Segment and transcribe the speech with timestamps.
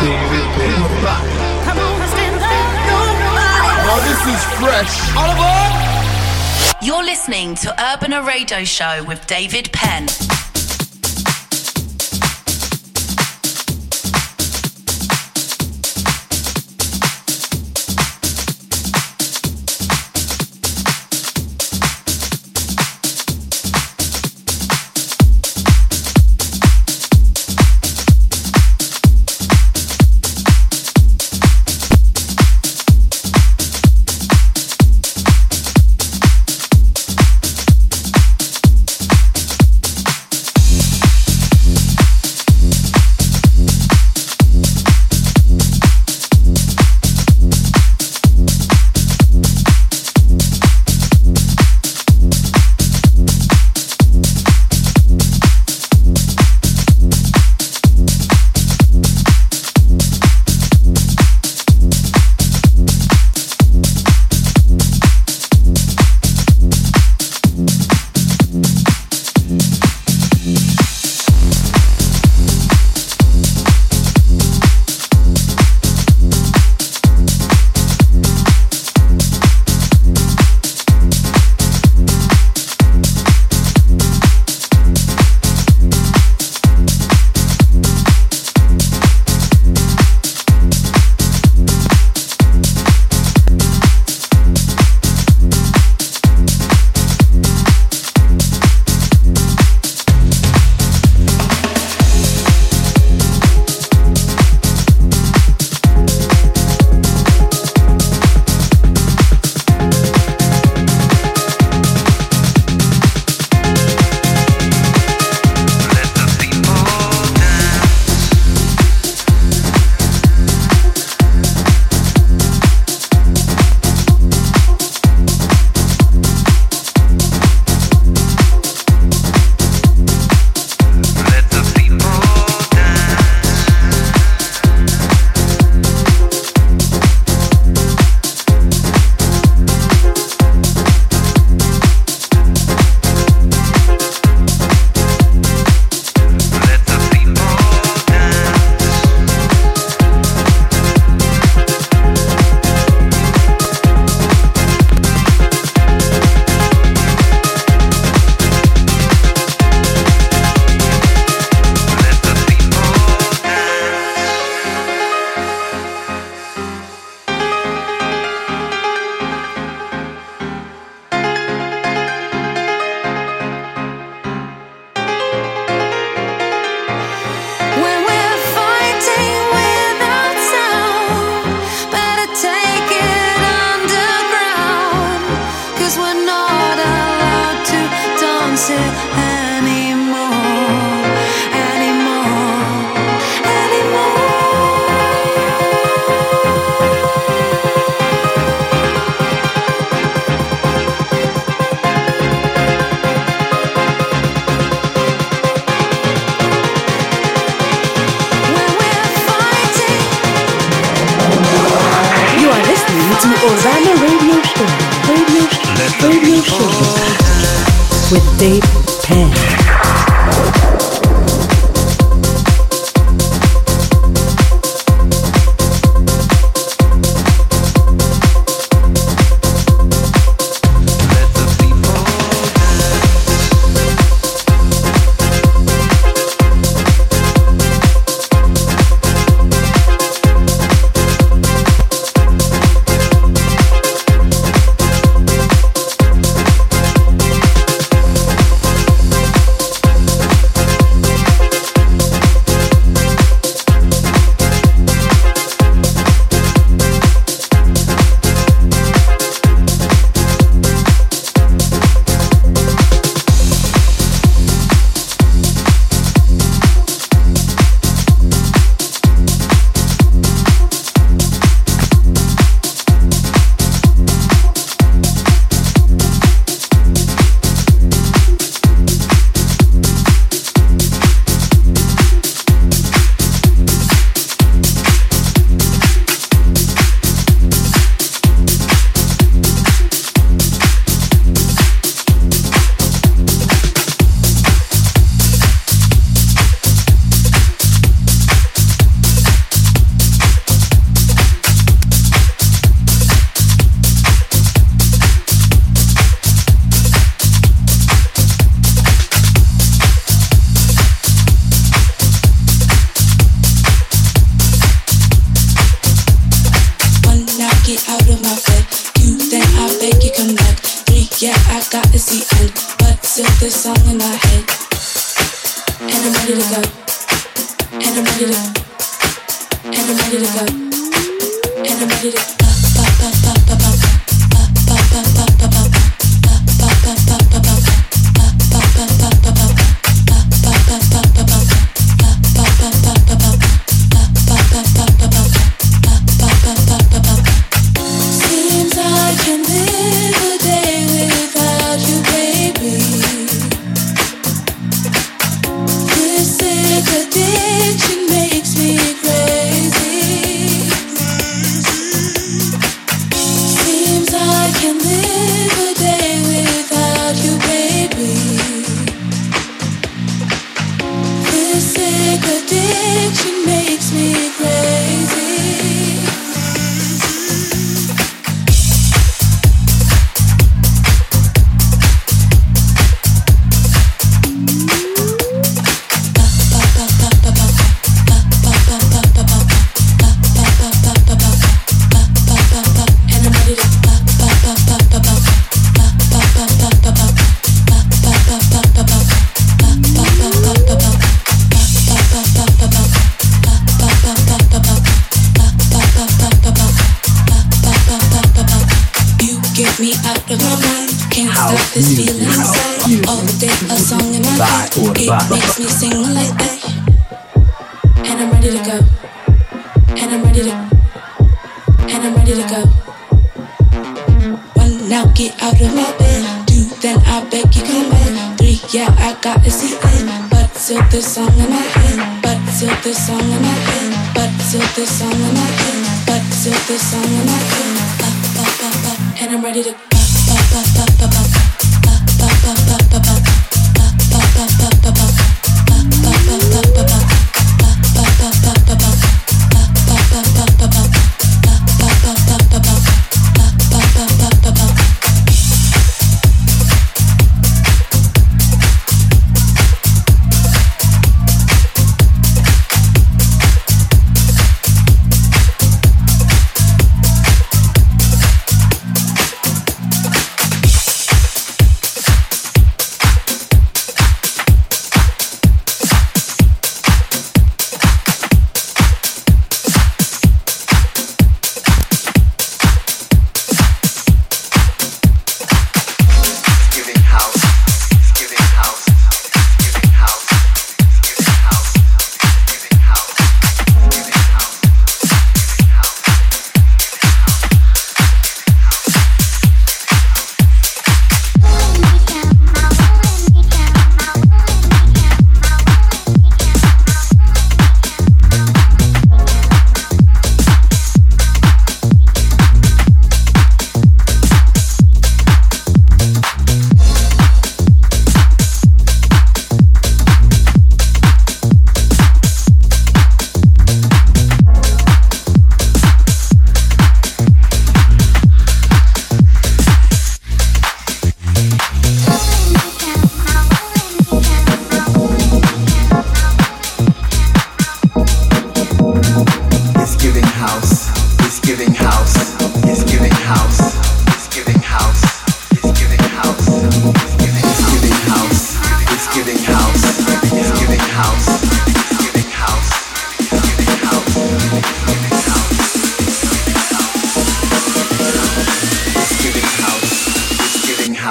[0.00, 0.08] Now
[4.02, 5.10] this is fresh.
[5.10, 6.82] Aboard!
[6.82, 10.06] You're listening to Urbana Radio Show with David Penn.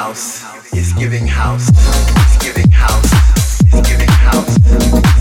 [0.10, 0.74] house.
[0.74, 1.70] It's giving house.
[1.70, 3.12] It's giving house.
[3.72, 5.19] It's giving house.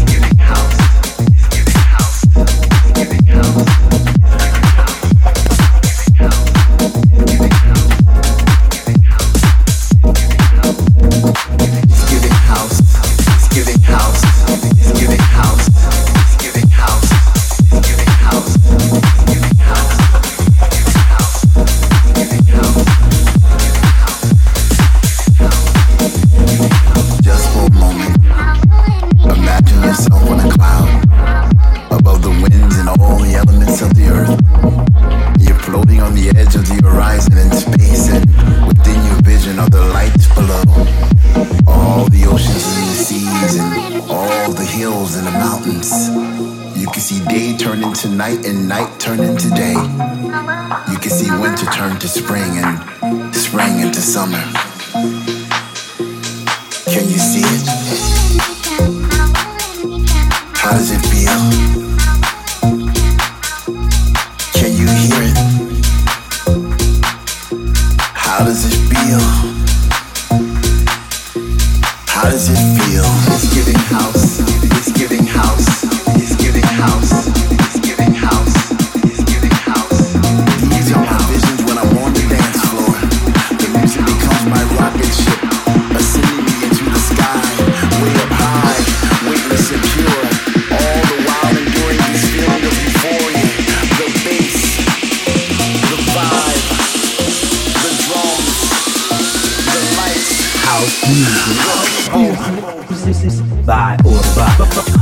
[104.38, 104.97] House.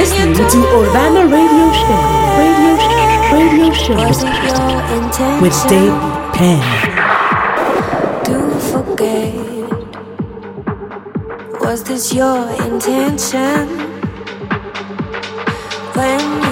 [0.00, 2.00] listening to Urbana Radio Show,
[2.40, 4.00] Radio Show, Radio Show
[5.42, 5.98] with Dave
[6.32, 6.64] Penn.
[8.24, 8.36] Do
[8.72, 9.34] forget.
[11.60, 13.68] Was this your intention?
[15.94, 16.49] When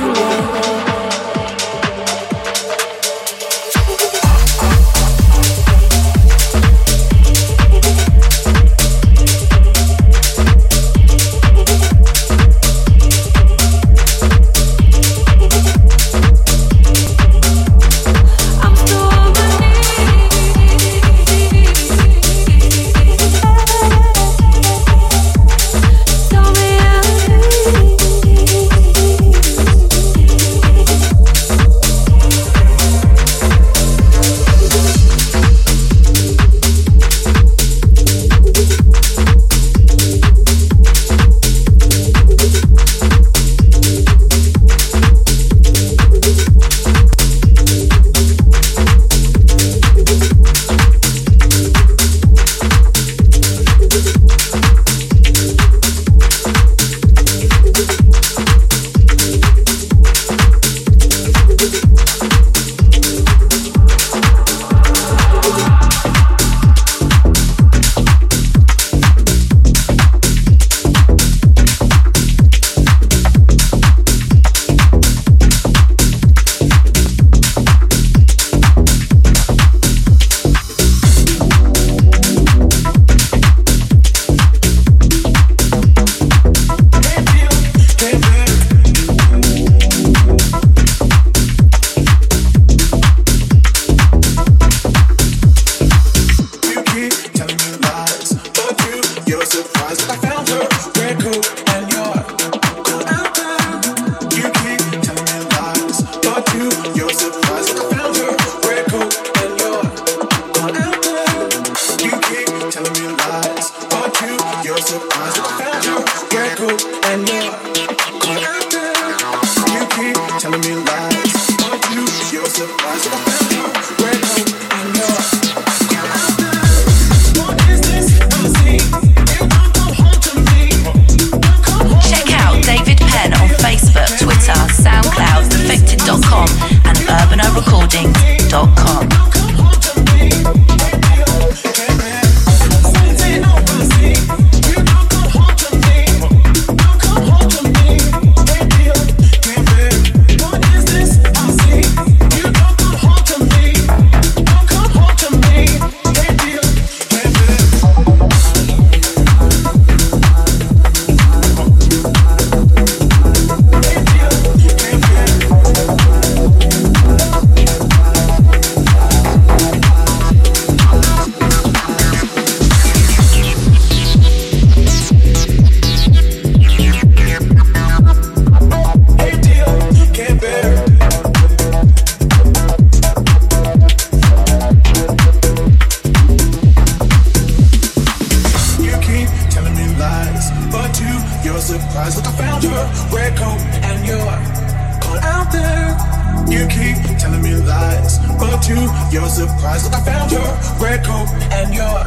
[199.18, 200.46] You're surprised, I found your
[200.78, 201.98] red coat and your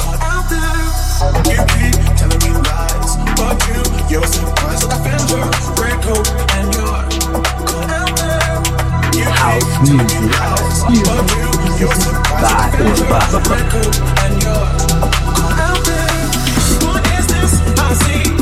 [0.00, 0.88] caught out there.
[1.44, 5.44] You keep telling me lies, but you, you're surprised, look, I found your
[5.76, 6.24] red coat
[6.56, 7.04] and your
[7.68, 8.64] caught out there.
[9.12, 11.04] You house music, house music,
[12.40, 13.28] by or.
[13.44, 14.64] Red coat and your
[15.36, 16.32] caught out there.
[16.88, 18.37] What is this I see?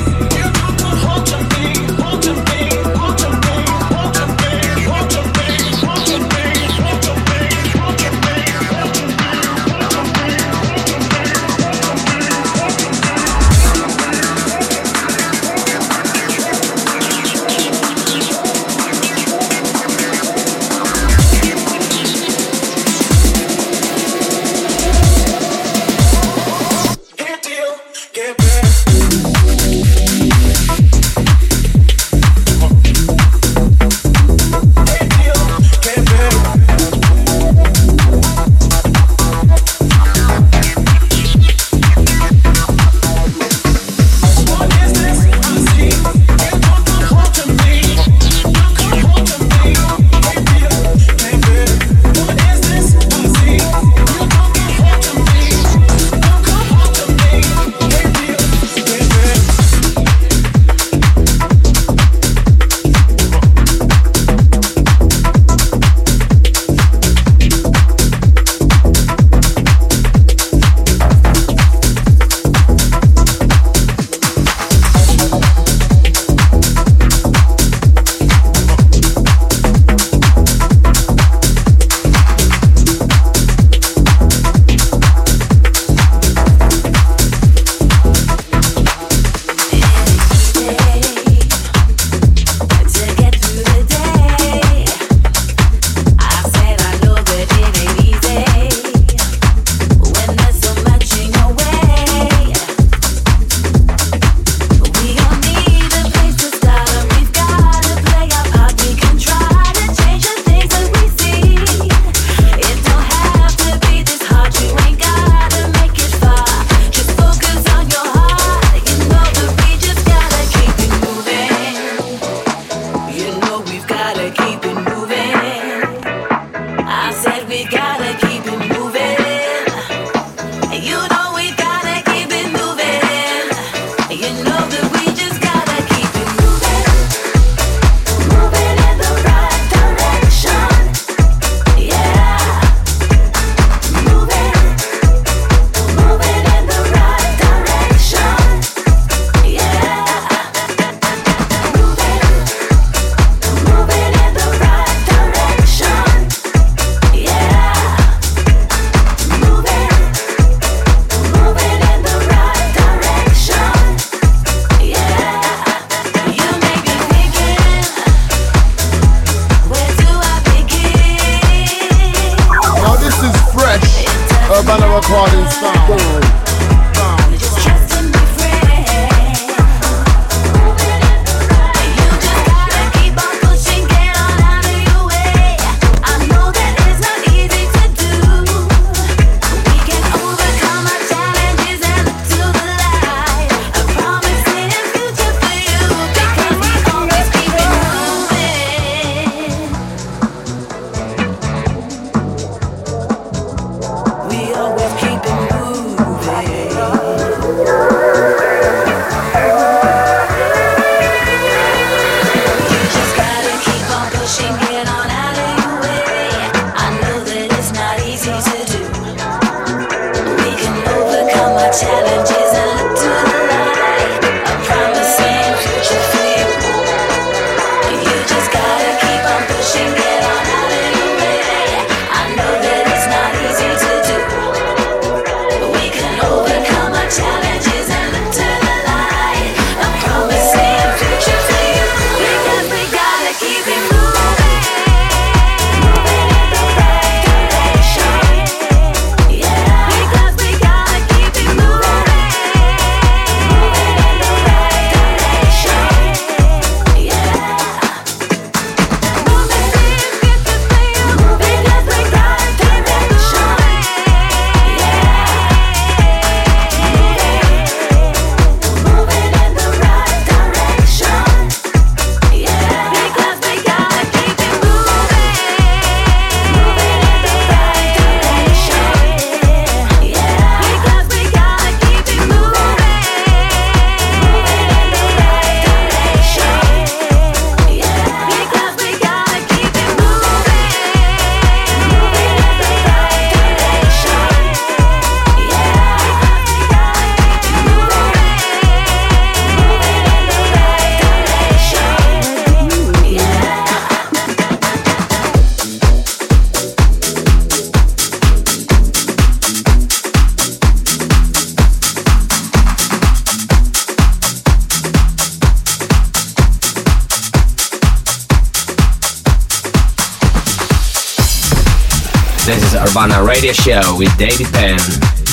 [322.46, 325.25] This is Urbana Radio Show with David Penn.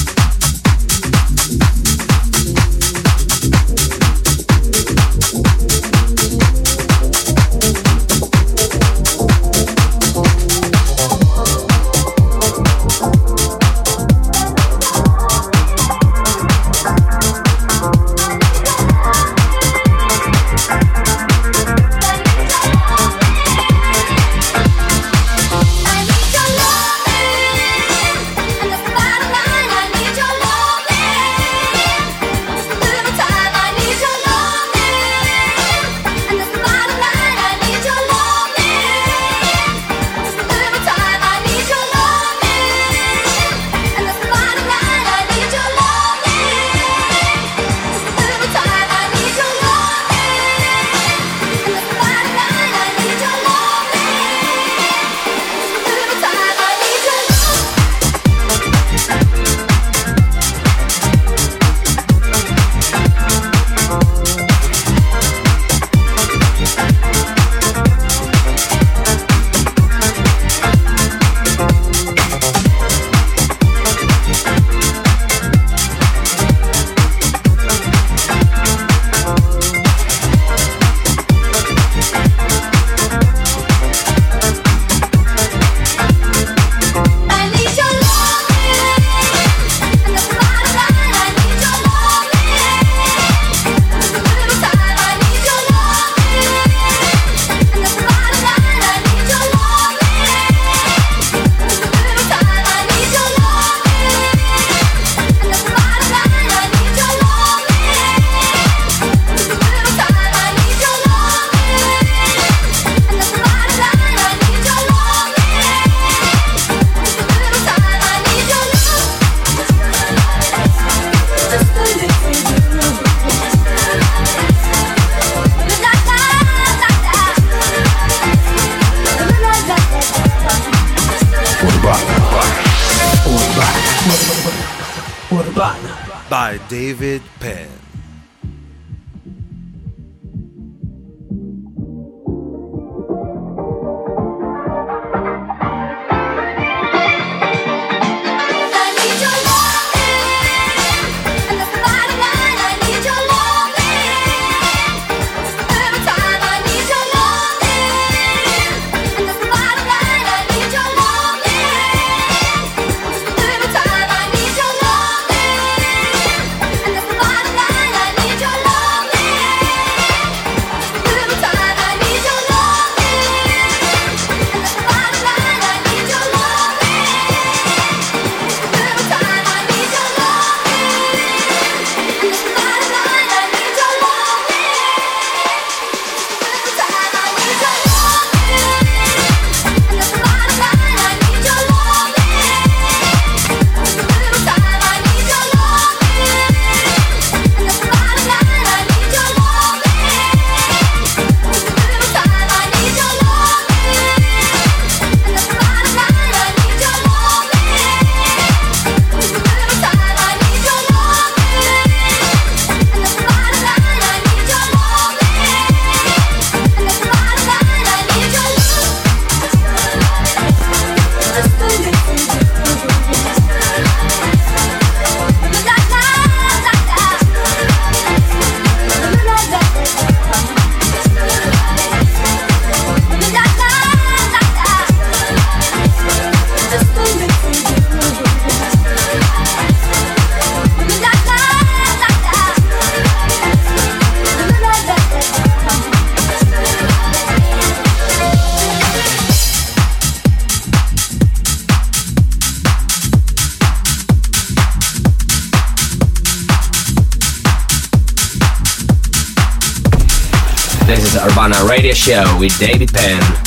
[262.03, 263.42] Show with David Penn.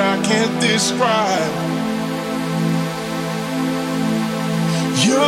[0.00, 1.52] that I can't describe.
[5.04, 5.20] You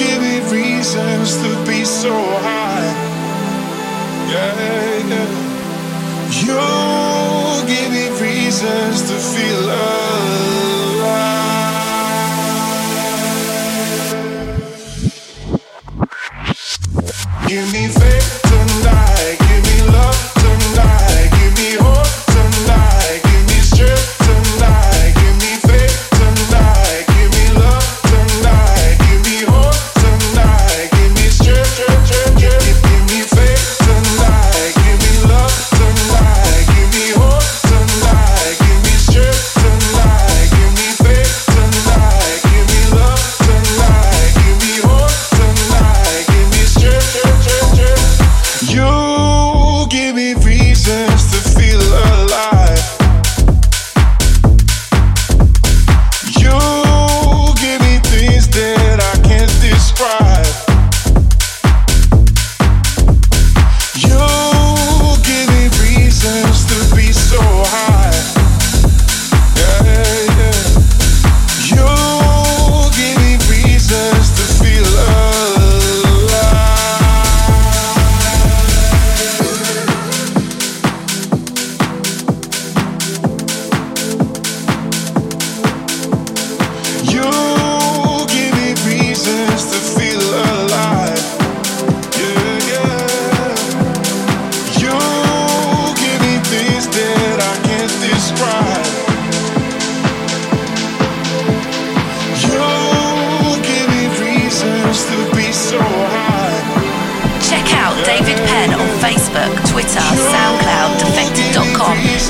[0.00, 2.12] give me reasons to be so
[2.46, 2.90] high.
[4.32, 5.30] Yeah, yeah.
[6.42, 6.60] You
[7.72, 10.12] give me reasons to feel alive.
[17.48, 18.21] Give me faith.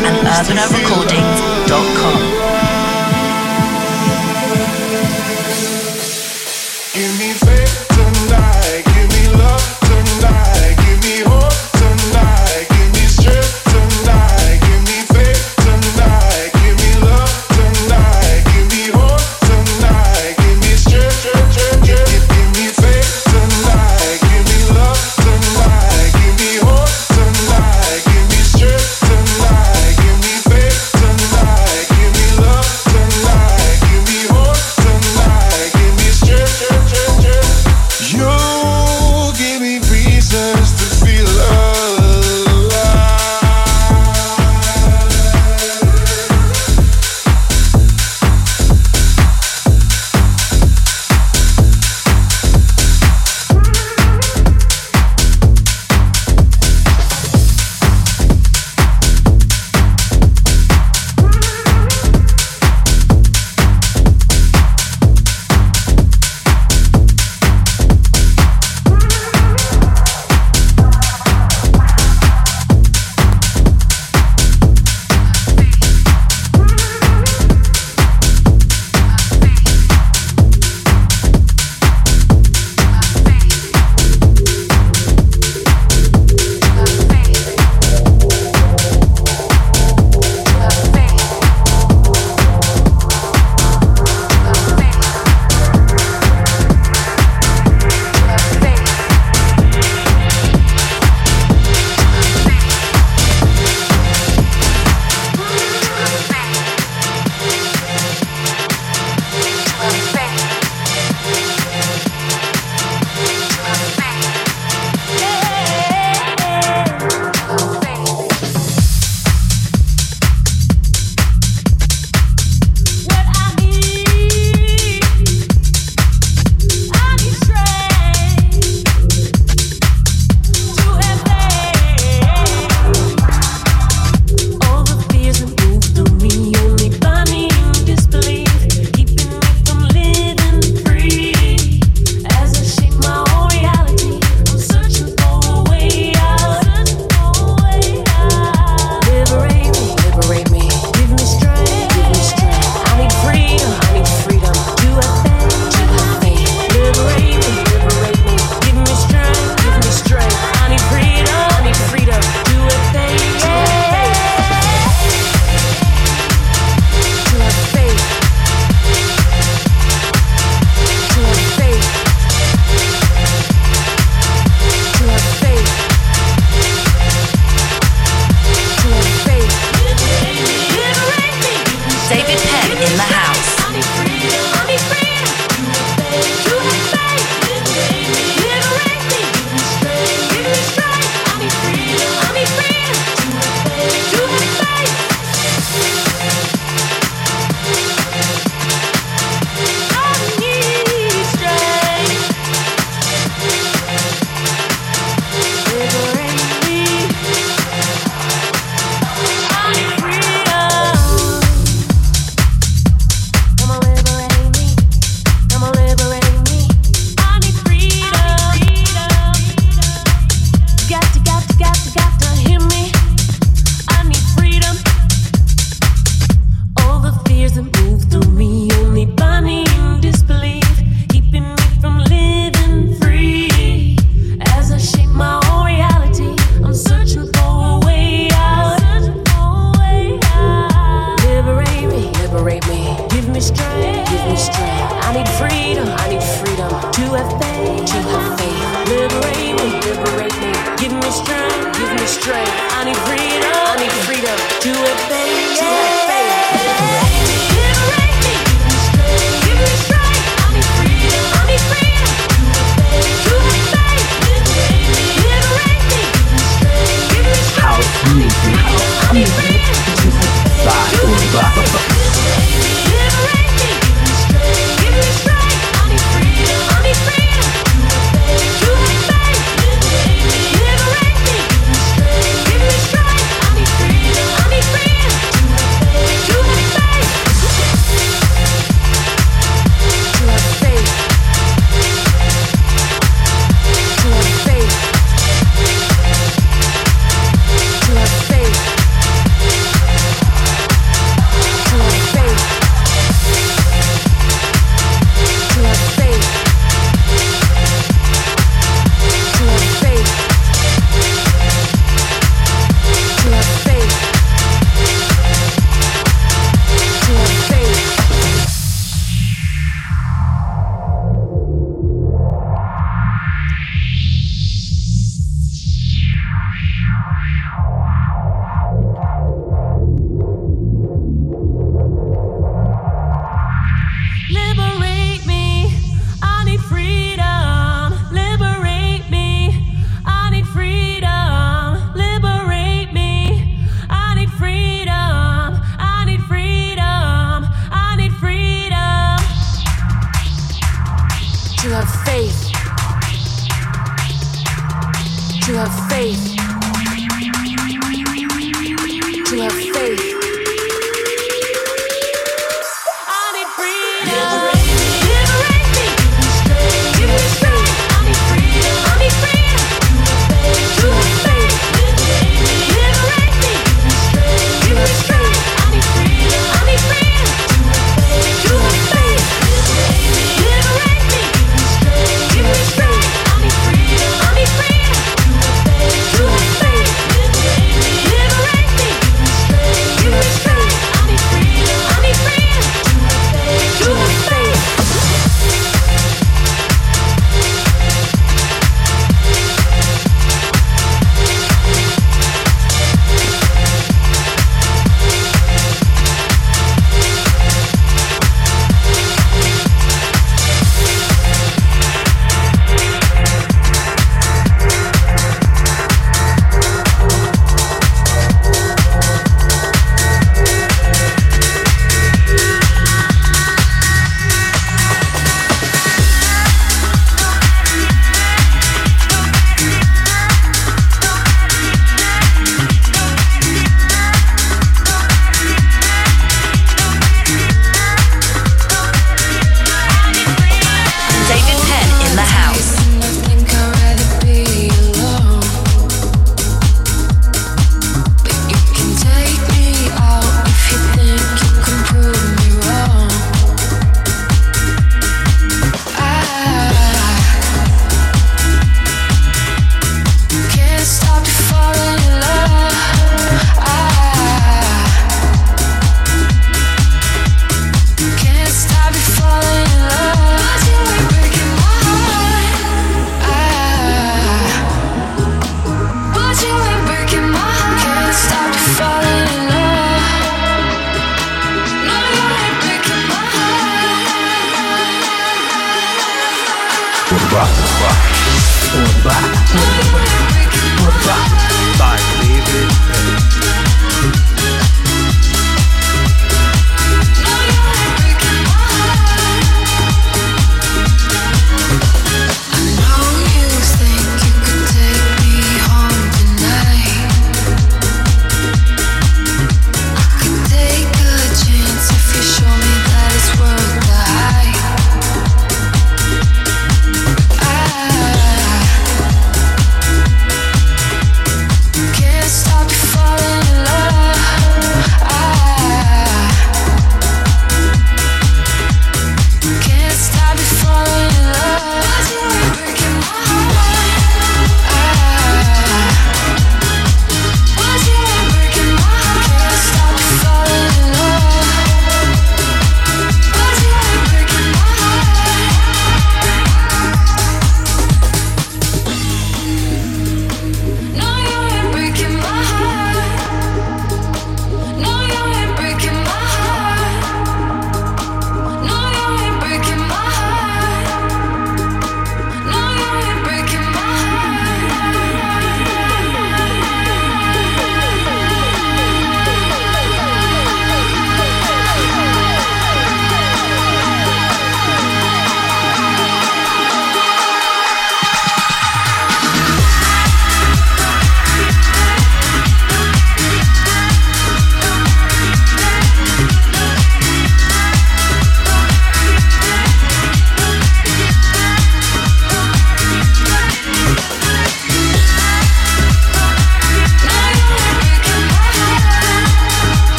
[0.00, 2.21] and urbanarecordings.com.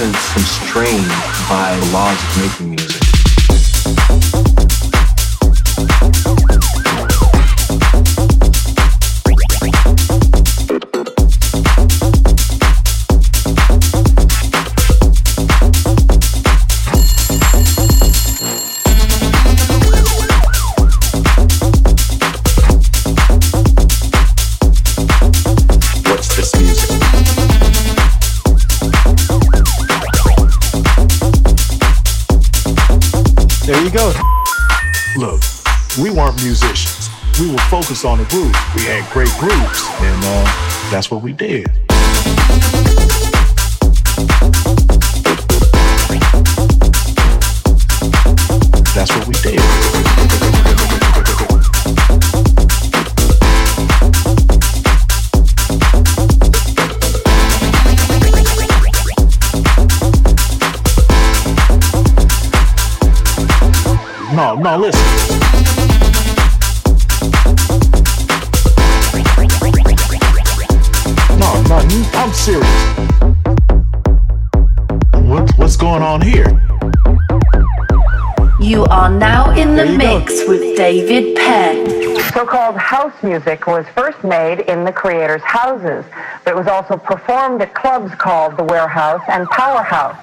[0.00, 1.06] wasn't constrained
[1.48, 2.73] by the laws of making
[37.84, 38.54] focused on the groove.
[38.74, 41.66] We had great grooves, and uh, that's what we did.
[48.94, 49.60] That's what we did.
[64.34, 65.13] No, no, listen.
[72.44, 72.68] Serious.
[75.24, 76.60] What, what's going on here?
[78.60, 80.18] You are now in the There you go.
[80.18, 82.20] mix with David Penn.
[82.34, 86.04] So-called house music was first made in the creators' houses,
[86.44, 90.18] but it was also performed at clubs called the Warehouse and Powerhouse.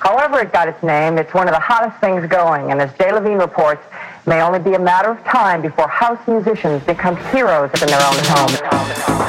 [0.00, 3.10] However it got its name, it's one of the hottest things going, and as Jay
[3.10, 7.70] Levine reports, it may only be a matter of time before house musicians become heroes
[7.82, 9.25] in their own homes.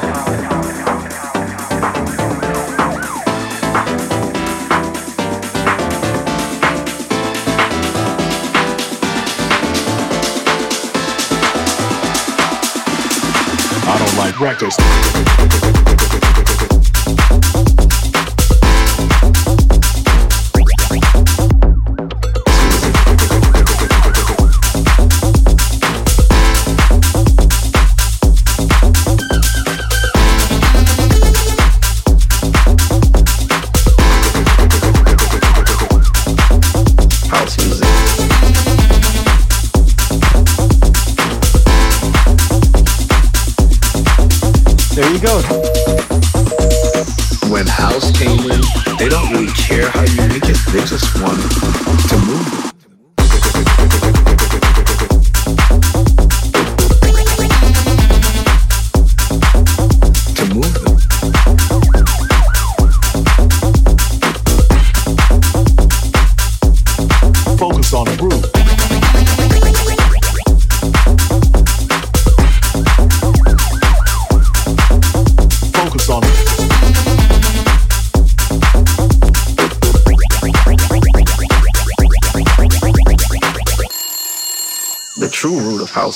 [14.39, 15.76] Records.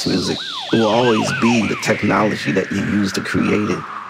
[0.01, 0.37] House music
[0.71, 4.00] will always be the technology that you use to create it.